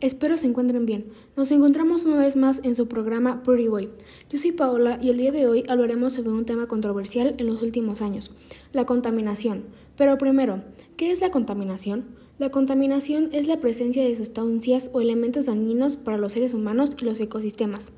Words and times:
espero 0.00 0.36
se 0.36 0.46
encuentren 0.46 0.84
bien. 0.84 1.12
Nos 1.36 1.50
encontramos 1.52 2.04
una 2.04 2.18
vez 2.18 2.34
más 2.34 2.60
en 2.64 2.74
su 2.74 2.88
programa 2.88 3.42
Pretty 3.42 3.68
Boy. 3.68 3.88
Yo 4.30 4.38
soy 4.38 4.52
Paola 4.52 4.98
y 5.00 5.10
el 5.10 5.18
día 5.18 5.30
de 5.30 5.46
hoy 5.46 5.64
hablaremos 5.68 6.14
sobre 6.14 6.30
un 6.30 6.44
tema 6.44 6.66
controversial 6.66 7.34
en 7.38 7.46
los 7.46 7.62
últimos 7.62 8.02
años, 8.02 8.32
la 8.72 8.84
contaminación. 8.84 9.64
Pero 9.96 10.18
primero, 10.18 10.64
¿qué 10.96 11.12
es 11.12 11.20
la 11.20 11.30
contaminación? 11.30 12.06
La 12.38 12.50
contaminación 12.50 13.30
es 13.32 13.46
la 13.46 13.60
presencia 13.60 14.04
de 14.04 14.16
sustancias 14.16 14.90
o 14.92 15.00
elementos 15.00 15.46
dañinos 15.46 15.96
para 15.96 16.18
los 16.18 16.32
seres 16.32 16.52
humanos 16.52 16.90
y 17.00 17.04
los 17.04 17.20
ecosistemas. 17.20 17.92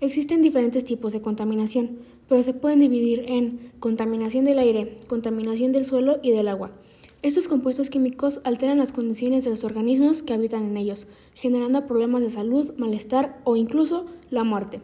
Existen 0.00 0.42
diferentes 0.42 0.84
tipos 0.84 1.12
de 1.12 1.20
contaminación, 1.20 1.98
pero 2.28 2.42
se 2.42 2.54
pueden 2.54 2.80
dividir 2.80 3.24
en 3.26 3.72
contaminación 3.80 4.44
del 4.44 4.58
aire, 4.58 4.96
contaminación 5.08 5.72
del 5.72 5.84
suelo 5.84 6.18
y 6.22 6.30
del 6.30 6.48
agua. 6.48 6.72
Estos 7.22 7.48
compuestos 7.48 7.90
químicos 7.90 8.40
alteran 8.44 8.78
las 8.78 8.92
condiciones 8.92 9.42
de 9.42 9.50
los 9.50 9.64
organismos 9.64 10.22
que 10.22 10.34
habitan 10.34 10.64
en 10.64 10.76
ellos, 10.76 11.06
generando 11.34 11.86
problemas 11.86 12.22
de 12.22 12.30
salud, 12.30 12.74
malestar 12.76 13.40
o 13.44 13.56
incluso 13.56 14.06
la 14.30 14.44
muerte. 14.44 14.80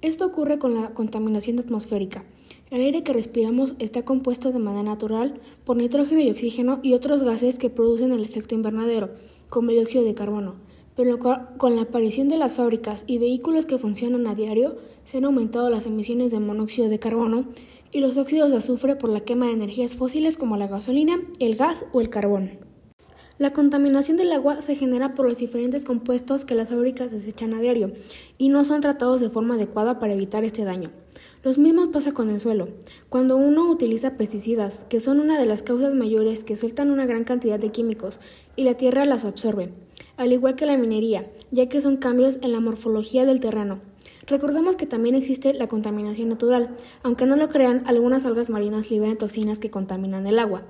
Esto 0.00 0.26
ocurre 0.26 0.58
con 0.58 0.74
la 0.74 0.94
contaminación 0.94 1.58
atmosférica. 1.58 2.24
El 2.70 2.80
aire 2.80 3.02
que 3.02 3.12
respiramos 3.12 3.74
está 3.78 4.04
compuesto 4.04 4.50
de 4.50 4.58
manera 4.58 4.82
natural 4.82 5.40
por 5.64 5.76
nitrógeno 5.76 6.20
y 6.20 6.30
oxígeno 6.30 6.80
y 6.82 6.94
otros 6.94 7.22
gases 7.22 7.58
que 7.58 7.70
producen 7.70 8.12
el 8.12 8.24
efecto 8.24 8.54
invernadero, 8.54 9.10
como 9.48 9.70
el 9.70 9.76
dióxido 9.76 10.04
de 10.04 10.14
carbono. 10.14 10.54
Pero 10.96 11.18
con 11.18 11.76
la 11.76 11.82
aparición 11.82 12.28
de 12.28 12.38
las 12.38 12.54
fábricas 12.54 13.04
y 13.06 13.18
vehículos 13.18 13.66
que 13.66 13.78
funcionan 13.78 14.26
a 14.28 14.34
diario, 14.34 14.76
se 15.04 15.18
han 15.18 15.24
aumentado 15.24 15.68
las 15.70 15.86
emisiones 15.86 16.30
de 16.30 16.40
monóxido 16.40 16.88
de 16.88 16.98
carbono 16.98 17.46
y 17.90 18.00
los 18.00 18.16
óxidos 18.16 18.50
de 18.50 18.58
azufre 18.58 18.96
por 18.96 19.10
la 19.10 19.20
quema 19.20 19.46
de 19.46 19.52
energías 19.52 19.96
fósiles 19.96 20.36
como 20.36 20.56
la 20.56 20.68
gasolina, 20.68 21.20
el 21.40 21.56
gas 21.56 21.86
o 21.92 22.00
el 22.00 22.10
carbón. 22.10 22.58
La 23.36 23.52
contaminación 23.52 24.16
del 24.16 24.30
agua 24.30 24.62
se 24.62 24.76
genera 24.76 25.14
por 25.14 25.26
los 25.26 25.38
diferentes 25.38 25.84
compuestos 25.84 26.44
que 26.44 26.54
las 26.54 26.70
fábricas 26.70 27.10
desechan 27.10 27.52
a 27.52 27.60
diario 27.60 27.92
y 28.38 28.48
no 28.48 28.64
son 28.64 28.80
tratados 28.80 29.20
de 29.20 29.28
forma 29.28 29.56
adecuada 29.56 29.98
para 29.98 30.12
evitar 30.12 30.44
este 30.44 30.64
daño. 30.64 30.92
Lo 31.42 31.52
mismo 31.54 31.90
pasa 31.90 32.12
con 32.12 32.30
el 32.30 32.38
suelo. 32.38 32.68
Cuando 33.08 33.36
uno 33.36 33.68
utiliza 33.68 34.16
pesticidas, 34.16 34.84
que 34.88 35.00
son 35.00 35.18
una 35.18 35.36
de 35.36 35.46
las 35.46 35.64
causas 35.64 35.96
mayores 35.96 36.44
que 36.44 36.56
sueltan 36.56 36.92
una 36.92 37.06
gran 37.06 37.24
cantidad 37.24 37.58
de 37.58 37.70
químicos, 37.70 38.20
y 38.54 38.62
la 38.62 38.74
tierra 38.74 39.04
las 39.04 39.24
absorbe, 39.24 39.72
al 40.16 40.32
igual 40.32 40.56
que 40.56 40.66
la 40.66 40.76
minería, 40.76 41.30
ya 41.50 41.68
que 41.68 41.80
son 41.80 41.96
cambios 41.96 42.38
en 42.42 42.52
la 42.52 42.60
morfología 42.60 43.24
del 43.24 43.40
terreno, 43.40 43.80
Recordemos 44.26 44.76
que 44.76 44.86
también 44.86 45.14
existe 45.14 45.52
la 45.52 45.68
contaminación 45.68 46.30
natural. 46.30 46.74
Aunque 47.02 47.26
no 47.26 47.36
lo 47.36 47.48
crean, 47.48 47.82
algunas 47.86 48.24
algas 48.24 48.48
marinas 48.48 48.90
liberan 48.90 49.18
toxinas 49.18 49.58
que 49.58 49.70
contaminan 49.70 50.26
el 50.26 50.38
agua, 50.38 50.62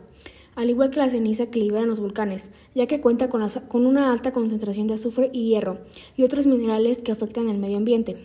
al 0.57 0.71
igual 0.71 0.91
que 0.91 0.99
la 0.99 1.09
ceniza 1.09 1.47
que 1.47 1.61
liberan 1.61 1.89
los 1.89 2.01
volcanes, 2.01 2.51
ya 2.75 2.87
que 2.87 3.01
cuenta 3.01 3.29
con, 3.29 3.47
con 3.69 3.87
una 3.87 4.13
alta 4.13 4.33
concentración 4.33 4.89
de 4.89 4.95
azufre 4.95 5.31
y 5.33 5.51
hierro 5.51 5.79
y 6.17 6.25
otros 6.25 6.47
minerales 6.47 6.99
que 6.99 7.13
afectan 7.13 7.49
el 7.49 7.59
medio 7.59 7.77
ambiente. 7.77 8.17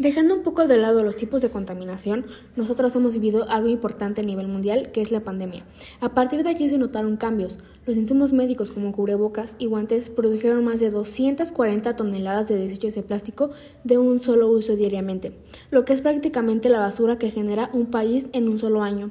Dejando 0.00 0.34
un 0.34 0.42
poco 0.42 0.66
de 0.66 0.78
lado 0.78 1.02
los 1.02 1.16
tipos 1.16 1.42
de 1.42 1.50
contaminación, 1.50 2.24
nosotros 2.56 2.96
hemos 2.96 3.12
vivido 3.12 3.46
algo 3.50 3.68
importante 3.68 4.22
a 4.22 4.24
nivel 4.24 4.48
mundial, 4.48 4.92
que 4.92 5.02
es 5.02 5.12
la 5.12 5.20
pandemia. 5.20 5.66
A 6.00 6.14
partir 6.14 6.42
de 6.42 6.48
aquí 6.48 6.70
se 6.70 6.78
notaron 6.78 7.18
cambios. 7.18 7.58
Los 7.84 7.98
insumos 7.98 8.32
médicos 8.32 8.70
como 8.70 8.92
cubrebocas 8.92 9.56
y 9.58 9.66
guantes 9.66 10.08
produjeron 10.08 10.64
más 10.64 10.80
de 10.80 10.90
240 10.90 11.96
toneladas 11.96 12.48
de 12.48 12.56
desechos 12.56 12.94
de 12.94 13.02
plástico 13.02 13.50
de 13.84 13.98
un 13.98 14.22
solo 14.22 14.48
uso 14.48 14.74
diariamente, 14.74 15.34
lo 15.70 15.84
que 15.84 15.92
es 15.92 16.00
prácticamente 16.00 16.70
la 16.70 16.80
basura 16.80 17.18
que 17.18 17.30
genera 17.30 17.68
un 17.74 17.90
país 17.90 18.30
en 18.32 18.48
un 18.48 18.58
solo 18.58 18.82
año. 18.82 19.10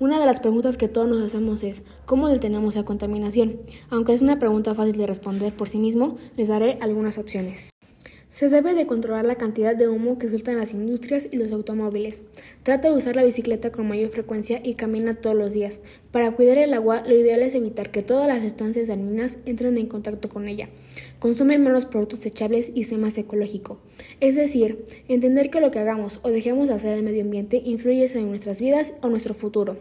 Una 0.00 0.20
de 0.20 0.26
las 0.26 0.40
preguntas 0.40 0.76
que 0.76 0.88
todos 0.88 1.08
nos 1.08 1.22
hacemos 1.22 1.62
es, 1.62 1.82
¿cómo 2.04 2.28
detenemos 2.28 2.74
la 2.74 2.84
contaminación? 2.84 3.56
Aunque 3.88 4.12
es 4.12 4.20
una 4.20 4.38
pregunta 4.38 4.74
fácil 4.74 4.98
de 4.98 5.06
responder 5.06 5.56
por 5.56 5.70
sí 5.70 5.78
mismo, 5.78 6.18
les 6.36 6.48
daré 6.48 6.76
algunas 6.82 7.16
opciones. 7.16 7.70
Se 8.36 8.50
debe 8.50 8.74
de 8.74 8.84
controlar 8.84 9.24
la 9.24 9.36
cantidad 9.36 9.74
de 9.74 9.88
humo 9.88 10.18
que 10.18 10.28
sueltan 10.28 10.58
las 10.58 10.74
industrias 10.74 11.26
y 11.30 11.38
los 11.38 11.52
automóviles. 11.52 12.22
Trata 12.64 12.90
de 12.90 12.94
usar 12.94 13.16
la 13.16 13.24
bicicleta 13.24 13.72
con 13.72 13.88
mayor 13.88 14.10
frecuencia 14.10 14.60
y 14.62 14.74
camina 14.74 15.14
todos 15.14 15.34
los 15.34 15.54
días. 15.54 15.80
Para 16.10 16.30
cuidar 16.32 16.58
el 16.58 16.74
agua, 16.74 17.02
lo 17.08 17.16
ideal 17.16 17.40
es 17.40 17.54
evitar 17.54 17.90
que 17.90 18.02
todas 18.02 18.28
las 18.28 18.42
sustancias 18.42 18.88
dañinas 18.88 19.38
entren 19.46 19.78
en 19.78 19.86
contacto 19.86 20.28
con 20.28 20.48
ella. 20.48 20.68
Consume 21.18 21.56
menos 21.56 21.86
productos 21.86 22.20
desechables 22.20 22.72
y 22.74 22.84
sé 22.84 22.98
más 22.98 23.16
ecológico. 23.16 23.78
Es 24.20 24.34
decir, 24.34 24.84
entender 25.08 25.48
que 25.48 25.62
lo 25.62 25.70
que 25.70 25.78
hagamos 25.78 26.20
o 26.22 26.28
dejemos 26.28 26.68
de 26.68 26.74
hacer 26.74 26.92
al 26.92 27.02
medio 27.02 27.22
ambiente 27.22 27.62
influye 27.64 28.04
en 28.04 28.28
nuestras 28.28 28.60
vidas 28.60 28.92
o 29.00 29.08
nuestro 29.08 29.32
futuro. 29.32 29.78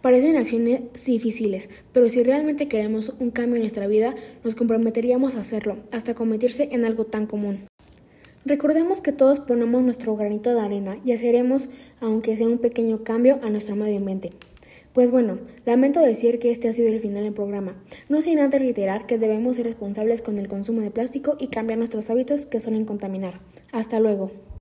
Parecen 0.00 0.36
acciones 0.36 0.80
difíciles, 1.04 1.68
pero 1.92 2.08
si 2.08 2.22
realmente 2.22 2.68
queremos 2.68 3.12
un 3.20 3.30
cambio 3.32 3.56
en 3.56 3.64
nuestra 3.64 3.86
vida, 3.86 4.14
nos 4.44 4.54
comprometeríamos 4.54 5.34
a 5.34 5.40
hacerlo, 5.40 5.76
hasta 5.92 6.14
convertirse 6.14 6.70
en 6.72 6.86
algo 6.86 7.04
tan 7.04 7.26
común. 7.26 7.68
Recordemos 8.48 9.02
que 9.02 9.12
todos 9.12 9.40
ponemos 9.40 9.82
nuestro 9.82 10.16
granito 10.16 10.54
de 10.54 10.62
arena 10.62 10.96
y 11.04 11.12
haceremos, 11.12 11.68
aunque 12.00 12.34
sea 12.34 12.46
un 12.46 12.56
pequeño 12.56 13.04
cambio, 13.04 13.38
a 13.42 13.50
nuestro 13.50 13.76
medio 13.76 13.98
ambiente. 13.98 14.32
Pues 14.94 15.10
bueno, 15.10 15.38
lamento 15.66 16.00
decir 16.00 16.38
que 16.38 16.50
este 16.50 16.66
ha 16.66 16.72
sido 16.72 16.88
el 16.88 16.98
final 16.98 17.24
del 17.24 17.34
programa, 17.34 17.76
no 18.08 18.22
sin 18.22 18.38
antes 18.38 18.58
reiterar 18.58 19.04
que 19.04 19.18
debemos 19.18 19.56
ser 19.56 19.66
responsables 19.66 20.22
con 20.22 20.38
el 20.38 20.48
consumo 20.48 20.80
de 20.80 20.90
plástico 20.90 21.36
y 21.38 21.48
cambiar 21.48 21.78
nuestros 21.78 22.08
hábitos 22.08 22.46
que 22.46 22.58
suelen 22.58 22.86
contaminar. 22.86 23.38
Hasta 23.70 24.00
luego. 24.00 24.30